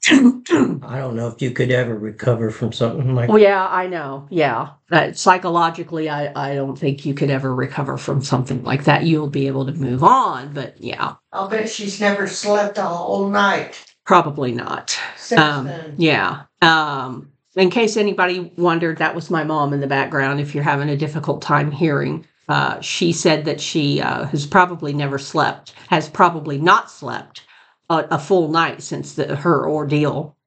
[0.10, 4.28] I don't know if you could ever recover from something like Well, yeah, I know.
[4.32, 4.70] Yeah.
[4.92, 9.04] Uh, psychologically, I, I don't think you could ever recover from something like that.
[9.04, 13.30] You'll be able to move on, but yeah, I'll bet she's never slept all, all
[13.30, 14.98] night probably not.
[15.18, 15.96] since Um, then.
[15.98, 16.44] yeah.
[16.62, 20.40] Um, in case anybody wondered, that was my mom in the background.
[20.40, 24.94] If you're having a difficult time hearing, uh, she said that she uh, has probably
[24.94, 27.44] never slept, has probably not slept
[27.92, 30.38] a, a full night since the, her ordeal.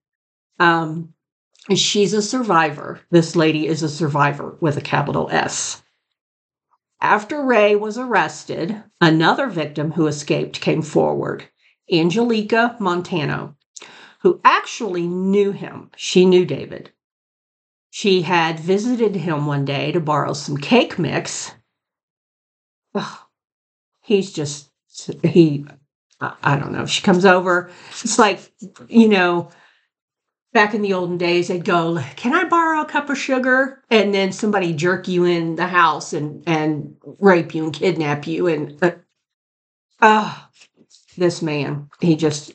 [0.59, 1.13] Um,
[1.75, 3.01] she's a survivor.
[3.11, 5.83] This lady is a survivor with a capital S.
[7.01, 11.49] After Ray was arrested, another victim who escaped came forward,
[11.93, 13.57] Angelica Montano,
[14.21, 15.91] who actually knew him.
[15.97, 16.93] She knew David.
[17.91, 21.53] She had visited him one day to borrow some cake mix.
[22.95, 23.19] Ugh,
[24.01, 24.71] he's just,
[25.23, 25.67] he,
[26.43, 26.83] I don't know.
[26.83, 27.71] if She comes over.
[27.91, 28.41] It's like,
[28.89, 29.51] you know,
[30.53, 34.15] back in the olden days, they'd go, "Can I borrow a cup of sugar?" And
[34.15, 38.79] then somebody jerk you in the house and and rape you and kidnap you and
[38.83, 38.93] uh,
[40.01, 40.51] ah,
[41.17, 42.55] this man, he just,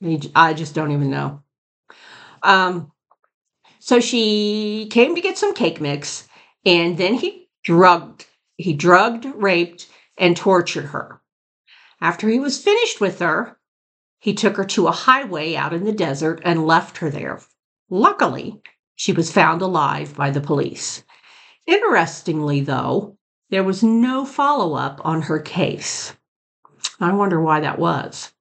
[0.00, 1.42] he, I just don't even know.
[2.42, 2.92] Um,
[3.78, 6.28] so she came to get some cake mix,
[6.64, 8.26] and then he drugged,
[8.56, 11.20] he drugged, raped, and tortured her.
[12.00, 13.58] After he was finished with her,
[14.18, 17.40] he took her to a highway out in the desert and left her there.
[17.90, 18.60] Luckily,
[18.94, 21.04] she was found alive by the police.
[21.66, 23.16] Interestingly, though,
[23.50, 26.14] there was no follow up on her case.
[27.00, 28.32] I wonder why that was.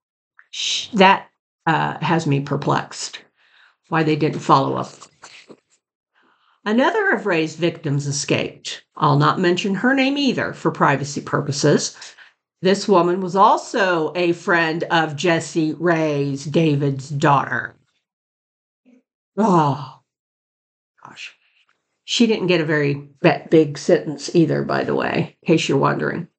[0.93, 1.30] That
[1.65, 3.22] uh, has me perplexed.
[3.89, 4.89] Why they didn't follow up.
[6.65, 8.84] Another of Ray's victims escaped.
[8.96, 11.96] I'll not mention her name either for privacy purposes.
[12.62, 17.76] This woman was also a friend of Jesse Ray's, David's daughter.
[19.38, 20.00] Oh,
[21.04, 21.36] gosh.
[22.04, 23.10] She didn't get a very
[23.52, 26.30] big sentence either, by the way, in case you're wondering.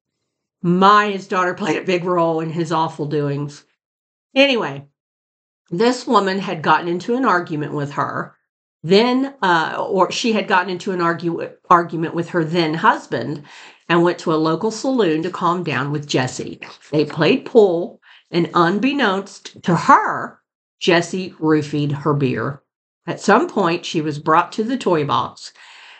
[0.61, 3.63] His daughter played a big role in his awful doings.
[4.35, 4.87] Anyway,
[5.69, 8.35] this woman had gotten into an argument with her.
[8.83, 13.43] Then, uh, or she had gotten into an argue, argument with her then husband
[13.89, 16.61] and went to a local saloon to calm down with Jesse.
[16.91, 17.99] They played pool,
[18.31, 20.39] and unbeknownst to her,
[20.79, 22.61] Jesse roofied her beer.
[23.07, 25.51] At some point, she was brought to the toy box,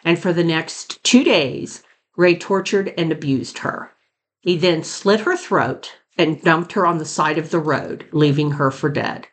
[0.05, 1.83] and for the next two days,
[2.15, 3.91] Ray tortured and abused her.
[4.39, 8.51] He then slit her throat and dumped her on the side of the road, leaving
[8.51, 9.27] her for dead.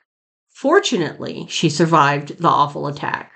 [0.48, 3.32] Fortunately, she survived the awful attack.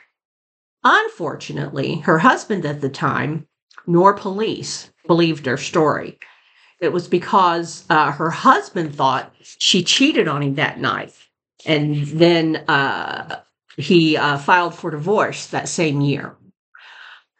[0.83, 3.47] Unfortunately, her husband at the time,
[3.87, 6.19] nor police, believed her story.
[6.81, 11.13] It was because uh, her husband thought she cheated on him that night.
[11.67, 13.41] And then uh,
[13.77, 16.37] he uh, filed for divorce that same year.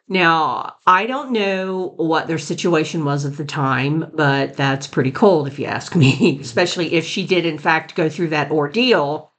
[0.07, 5.47] Now, I don't know what their situation was at the time, but that's pretty cold
[5.47, 9.31] if you ask me, especially if she did, in fact, go through that ordeal,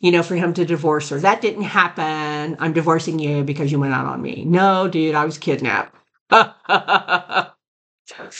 [0.00, 1.20] you know, for him to divorce her.
[1.20, 2.56] That didn't happen.
[2.58, 4.44] I'm divorcing you because you went out on me.
[4.44, 5.94] No, dude, I was kidnapped.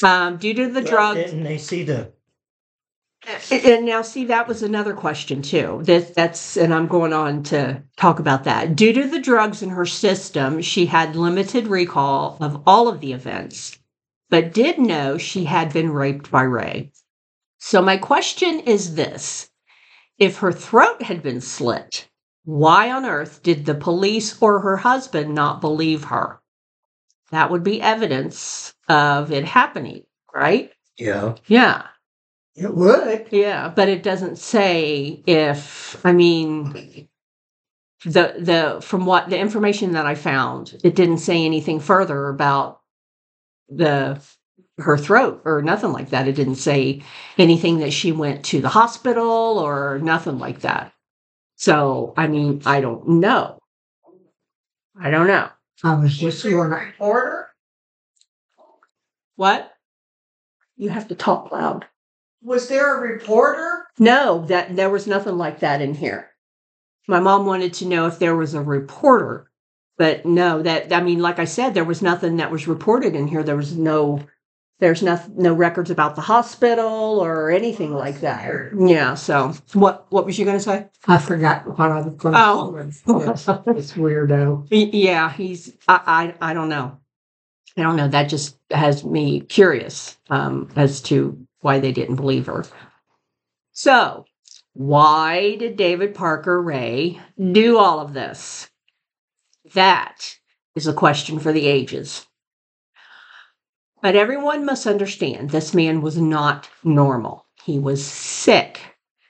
[0.02, 1.20] um, due to the Well, drugs.
[1.20, 2.12] Didn't they see the
[3.50, 5.80] And now, see, that was another question too.
[5.84, 8.76] That that's, and I'm going on to talk about that.
[8.76, 13.12] Due to the drugs in her system, she had limited recall of all of the
[13.12, 13.78] events,
[14.30, 16.92] but did know she had been raped by Ray.
[17.58, 19.50] So my question is this:
[20.18, 22.08] If her throat had been slit,
[22.44, 26.37] why on earth did the police or her husband not believe her?
[27.30, 30.04] That would be evidence of it happening,
[30.34, 30.72] right?
[30.98, 31.36] yeah?
[31.46, 31.86] Yeah.
[32.54, 33.28] It would.
[33.30, 37.08] Yeah, but it doesn't say if, I mean,
[38.04, 42.80] the the from what the information that I found, it didn't say anything further about
[43.68, 44.20] the
[44.78, 46.28] her throat or nothing like that.
[46.28, 47.02] It didn't say
[47.36, 50.92] anything that she went to the hospital or nothing like that.
[51.56, 53.58] So, I mean, I don't know.
[55.00, 55.48] I don't know.
[55.84, 56.86] I was just Was there a wondering.
[56.88, 57.48] reporter?
[59.36, 59.72] What?
[60.76, 61.86] You have to talk loud.
[62.42, 63.86] Was there a reporter?
[63.98, 66.30] No, that there was nothing like that in here.
[67.06, 69.50] My mom wanted to know if there was a reporter,
[69.96, 73.26] but no, that I mean, like I said, there was nothing that was reported in
[73.28, 73.42] here.
[73.42, 74.20] There was no,
[74.80, 78.70] there's no no records about the hospital or anything like that.
[78.78, 79.14] Yeah.
[79.14, 80.86] So what what was you going to say?
[81.06, 83.24] I forgot what I was going to Oh.
[83.26, 84.68] Yes, This weirdo.
[84.70, 85.74] Yeah, he's.
[85.88, 86.50] I, I.
[86.50, 86.98] I don't know.
[87.76, 88.08] I don't know.
[88.08, 92.64] That just has me curious um, as to why they didn't believe her.
[93.72, 94.24] So,
[94.74, 97.20] why did David Parker Ray
[97.52, 98.68] do all of this?
[99.74, 100.36] That
[100.74, 102.26] is a question for the ages.
[104.00, 107.46] But everyone must understand this man was not normal.
[107.64, 108.80] He was sick.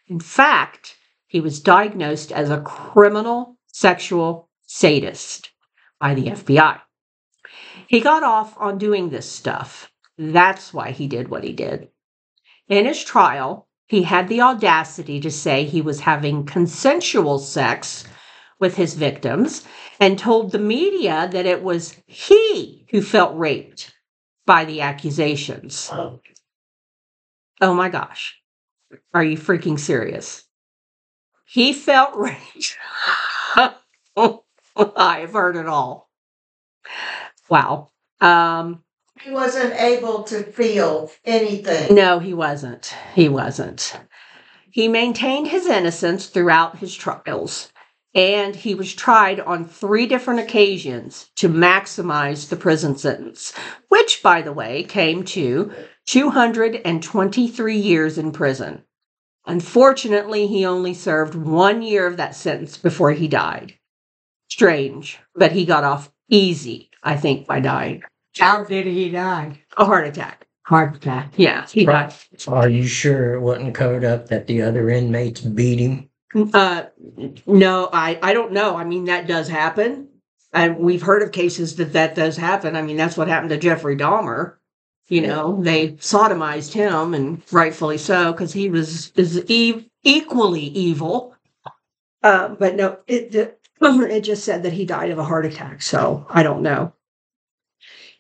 [0.07, 0.97] In fact,
[1.27, 5.51] he was diagnosed as a criminal sexual sadist
[5.99, 6.81] by the FBI.
[7.87, 9.91] He got off on doing this stuff.
[10.19, 11.89] That's why he did what he did.
[12.69, 18.05] In his trial, he had the audacity to say he was having consensual sex
[18.61, 19.65] with his victims
[19.99, 23.95] and told the media that it was he who felt raped
[24.49, 25.91] by the accusations.
[27.61, 28.41] Oh my gosh.
[29.13, 30.45] Are you freaking serious?
[31.45, 32.79] He felt rage.
[34.17, 36.11] I've heard it all.
[37.51, 37.91] Wow.
[38.23, 38.83] Um,
[39.21, 41.95] He wasn't able to feel anything.
[41.95, 42.95] no, he wasn't.
[43.15, 44.01] He wasn't.
[44.71, 47.71] He maintained his innocence throughout his trials,
[48.19, 53.53] and he was tried on three different occasions to maximize the prison sentence,
[53.91, 55.73] which, by the way, came to
[56.07, 58.83] 223 years in prison.
[59.47, 63.75] Unfortunately, he only served one year of that sentence before he died.
[64.51, 68.03] Strange, but he got off easy, I think, by dying.
[68.37, 69.63] How did he die?
[69.77, 70.49] A heart attack.
[70.67, 71.35] Heart attack.
[71.37, 72.13] Yeah, he died.
[72.49, 76.11] Are you sure it wasn't covered up that the other inmates beat him?
[76.35, 76.85] Uh,
[77.47, 78.77] no, I, I don't know.
[78.77, 80.09] I mean, that does happen.
[80.53, 82.77] And we've heard of cases that that does happen.
[82.77, 84.55] I mean, that's what happened to Jeffrey Dahmer.
[85.09, 91.35] You know, they sodomized him, and rightfully so, because he was is e- equally evil.
[92.23, 95.81] Uh, but no, it, it it just said that he died of a heart attack.
[95.83, 96.93] So I don't know.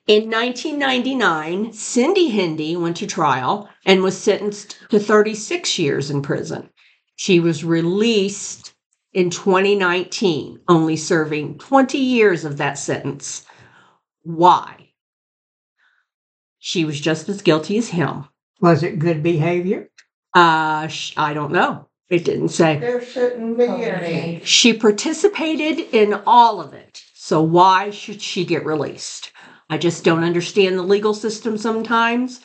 [0.06, 6.70] In 1999, Cindy Hendy went to trial and was sentenced to 36 years in prison.
[7.18, 8.74] She was released
[9.12, 13.44] in 2019, only serving 20 years of that sentence.
[14.22, 14.90] Why?
[16.60, 18.26] She was just as guilty as him.
[18.60, 19.90] Was it good behavior?
[20.32, 21.88] Uh, sh- I don't know.
[22.08, 22.78] It didn't say.
[22.78, 24.40] There shouldn't be any.
[24.44, 27.02] She participated in all of it.
[27.14, 29.32] So why should she get released?
[29.68, 32.40] I just don't understand the legal system sometimes.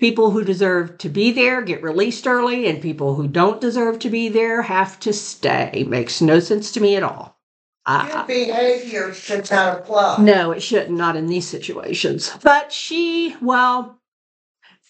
[0.00, 4.10] People who deserve to be there get released early, and people who don't deserve to
[4.10, 5.84] be there have to stay.
[5.88, 7.38] Makes no sense to me at all.
[7.86, 10.16] Good behavior should not apply.
[10.20, 12.32] no, it shouldn't, not in these situations.
[12.42, 14.00] But she, well,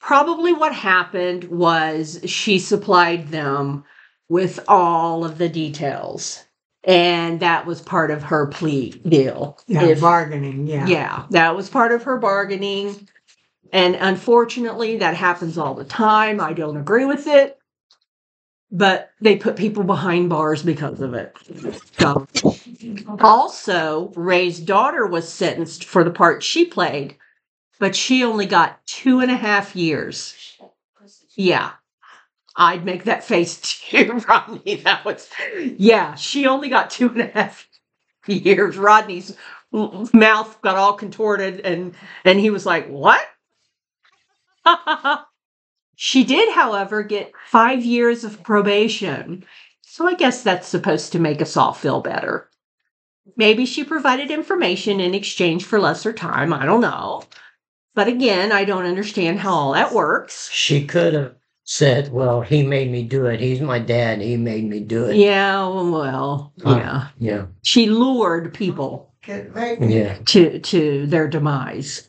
[0.01, 3.85] probably what happened was she supplied them
[4.29, 6.45] with all of the details.
[6.87, 9.59] And that was part of her plea deal.
[9.67, 10.67] Yeah, If- bargaining.
[10.67, 10.87] Yeah.
[10.87, 13.09] yeah, that was part of her bargaining.
[13.75, 16.41] And unfortunately, that happens all the time.
[16.41, 17.59] I don't agree with it.
[18.71, 21.37] But they put people behind bars because of it.
[21.99, 22.27] So.
[23.21, 27.17] Also, Ray's daughter was sentenced for the part she played,
[27.81, 30.57] but she only got two and a half years.
[31.35, 31.73] Yeah.
[32.57, 34.77] I'd make that face too, Rodney.
[34.85, 35.29] That was,
[35.77, 37.67] yeah, she only got two and a half
[38.27, 38.77] years.
[38.77, 39.37] Rodney's
[39.73, 41.95] mouth got all contorted and
[42.25, 43.27] and he was like, "What?"
[45.97, 49.45] she did, however, get 5 years of probation.
[49.83, 52.51] So I guess that's supposed to make us all feel better.
[53.37, 57.23] Maybe she provided information in exchange for lesser time, I don't know.
[57.95, 60.51] But again, I don't understand how all that works.
[60.51, 63.41] She could have said, Well, he made me do it.
[63.41, 64.21] He's my dad.
[64.21, 65.17] He made me do it.
[65.17, 67.09] Yeah, well, Uh, yeah.
[67.19, 67.47] Yeah.
[67.63, 70.19] She lured people Yeah.
[70.27, 72.09] to to their demise.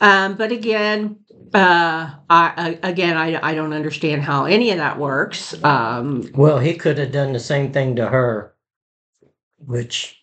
[0.00, 1.19] Um, but again,
[1.54, 5.62] uh, I, again I, I don't understand how any of that works.
[5.64, 8.54] Um, Well, he could have done the same thing to her
[9.66, 10.22] which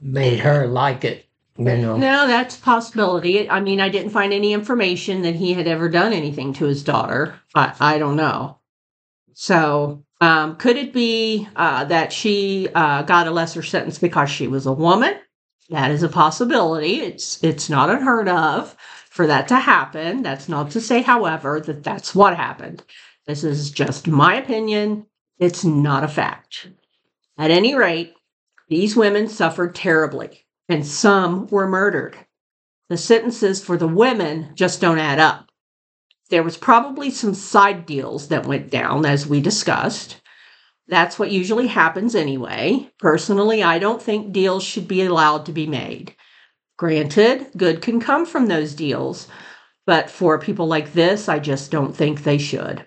[0.00, 1.26] made her like it,
[1.58, 1.96] you know.
[1.96, 3.48] No, that's a possibility.
[3.48, 6.84] I mean, I didn't find any information that he had ever done anything to his
[6.84, 7.40] daughter.
[7.54, 8.58] I, I don't know.
[9.34, 14.46] So, um, could it be uh, that she uh, got a lesser sentence because she
[14.48, 15.14] was a woman?
[15.68, 17.00] That is a possibility.
[17.00, 18.76] It's it's not unheard of
[19.16, 20.22] for that to happen.
[20.22, 22.84] That's not to say, however, that that's what happened.
[23.26, 25.06] This is just my opinion.
[25.38, 26.68] It's not a fact.
[27.38, 28.14] At any rate,
[28.68, 32.16] these women suffered terribly, and some were murdered.
[32.88, 35.50] The sentences for the women just don't add up.
[36.30, 40.20] There was probably some side deals that went down, as we discussed.
[40.88, 42.90] That's what usually happens anyway.
[42.98, 46.14] Personally, I don't think deals should be allowed to be made.
[46.76, 49.28] Granted, good can come from those deals,
[49.86, 52.86] but for people like this, I just don't think they should.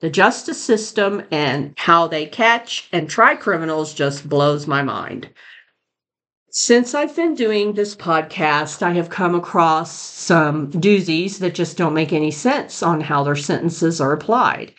[0.00, 5.30] The justice system and how they catch and try criminals just blows my mind.
[6.50, 11.94] Since I've been doing this podcast, I have come across some doozies that just don't
[11.94, 14.72] make any sense on how their sentences are applied.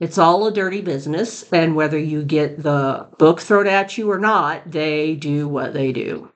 [0.00, 4.18] It's all a dirty business, and whether you get the book thrown at you or
[4.18, 6.31] not, they do what they do.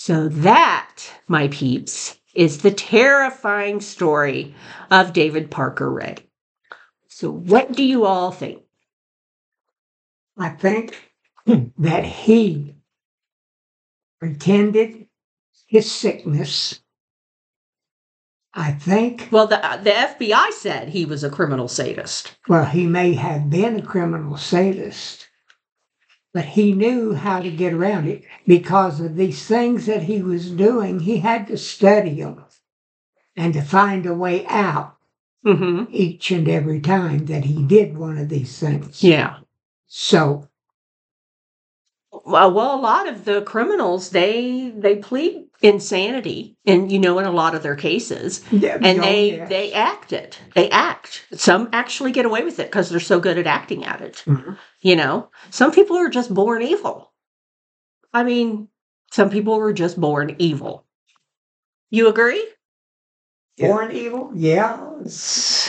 [0.00, 0.94] So, that,
[1.26, 4.54] my peeps, is the terrifying story
[4.92, 6.14] of David Parker Ray.
[7.08, 8.62] So, what do you all think?
[10.38, 10.96] I think
[11.78, 12.76] that he
[14.20, 15.08] pretended
[15.66, 16.80] his sickness.
[18.54, 22.36] I think, Well, the, uh, the FBI said he was a criminal sadist.
[22.48, 25.17] well, he may have been a criminal sadist,
[26.32, 30.50] but he knew how to get around it because of these things that he was
[30.50, 31.00] doing.
[31.00, 32.44] He had to study them
[33.36, 34.96] and to find a way out
[35.44, 39.02] hmm each and every time that he did one of these things.
[39.02, 39.38] Yeah.
[39.86, 40.47] So,
[42.28, 47.24] Well, well, a lot of the criminals they they plead insanity, and you know, in
[47.24, 49.48] a lot of their cases, yeah, and they yes.
[49.48, 50.38] they act it.
[50.54, 51.24] They act.
[51.32, 54.22] Some actually get away with it because they're so good at acting at it.
[54.26, 54.58] Mhm.
[54.82, 57.12] You know, some people are just born evil.
[58.12, 58.68] I mean,
[59.10, 60.84] some people were just born evil.
[61.90, 62.44] You agree?
[63.58, 64.30] Born evil.
[64.34, 64.78] Yeah,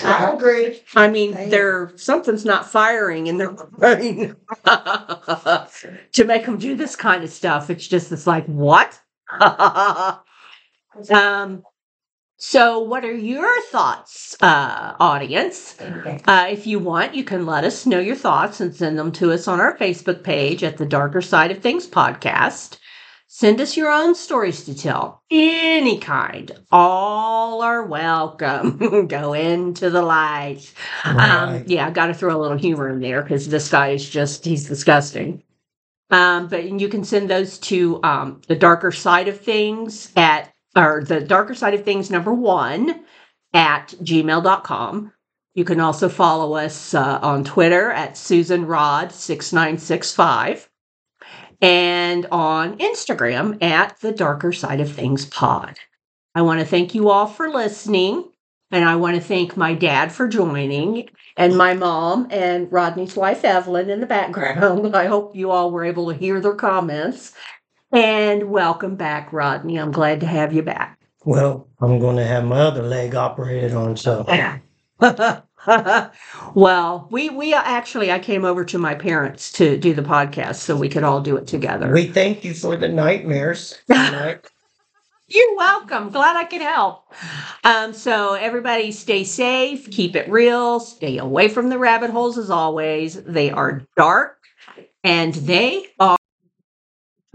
[0.04, 0.82] I agree.
[0.96, 4.36] I mean, They- there something's not firing in their brain
[4.66, 7.70] to make them do this kind of stuff.
[7.70, 9.00] It's just it's like what?
[11.12, 11.64] um.
[12.42, 15.76] So, what are your thoughts, uh, audience?
[16.26, 19.34] Uh, if you want, you can let us know your thoughts and send them to
[19.34, 22.79] us on our Facebook page at the Darker Side of Things podcast.
[23.32, 26.52] Send us your own stories to tell, any kind.
[26.72, 29.08] All are welcome.
[29.08, 30.74] Go into the light.
[31.04, 34.10] Um, yeah, I got to throw a little humor in there because this guy is
[34.10, 35.44] just, he's disgusting.
[36.10, 41.04] Um, but you can send those to um, the darker side of things at, or
[41.04, 43.06] the darker side of things number one
[43.54, 45.14] at gmail.com.
[45.54, 50.69] You can also follow us uh, on Twitter at Susan Rod 6965
[51.62, 55.78] and on Instagram at the darker side of things pod.
[56.36, 58.30] I want to thank you all for listening.
[58.72, 63.44] And I want to thank my dad for joining and my mom and Rodney's wife,
[63.44, 64.96] Evelyn, in the background.
[64.96, 67.34] I hope you all were able to hear their comments.
[67.92, 69.80] And welcome back, Rodney.
[69.80, 71.00] I'm glad to have you back.
[71.26, 74.24] Well, I'm going to have my other leg operated on, so.
[76.56, 80.76] well, we we actually I came over to my parents to do the podcast so
[80.76, 81.92] we could all do it together.
[81.92, 83.78] We thank you for the nightmares.
[85.32, 86.10] You're welcome.
[86.10, 87.14] Glad I could help.
[87.64, 92.50] Um, so everybody stay safe, keep it real, stay away from the rabbit holes as
[92.50, 93.22] always.
[93.24, 94.40] They are dark
[95.04, 96.18] and they are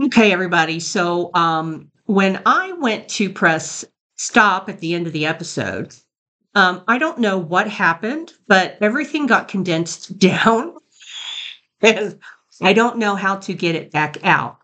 [0.02, 0.80] Okay, everybody.
[0.80, 3.84] So um when I went to press
[4.16, 5.94] stop at the end of the episode,
[6.54, 10.76] um, I don't know what happened, but everything got condensed down.
[11.80, 12.18] and
[12.62, 14.58] I don't know how to get it back out.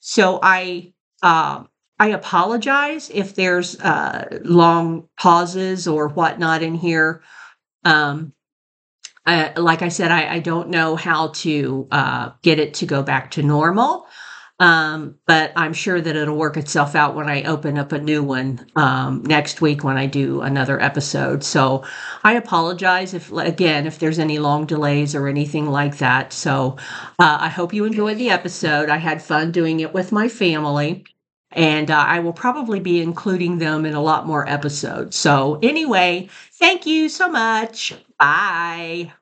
[0.00, 1.68] So I um
[1.98, 7.22] I apologize if there's uh, long pauses or whatnot in here.
[7.84, 8.32] Um,
[9.24, 13.02] I, like I said, I, I don't know how to uh, get it to go
[13.02, 14.06] back to normal,
[14.60, 18.22] um, but I'm sure that it'll work itself out when I open up a new
[18.22, 21.42] one um, next week when I do another episode.
[21.42, 21.84] So
[22.22, 26.32] I apologize if, again, if there's any long delays or anything like that.
[26.32, 26.76] So
[27.18, 28.88] uh, I hope you enjoyed the episode.
[28.90, 31.04] I had fun doing it with my family
[31.52, 35.16] and uh, I will probably be including them in a lot more episodes.
[35.16, 37.94] So, anyway, thank you so much.
[38.18, 39.12] Bye.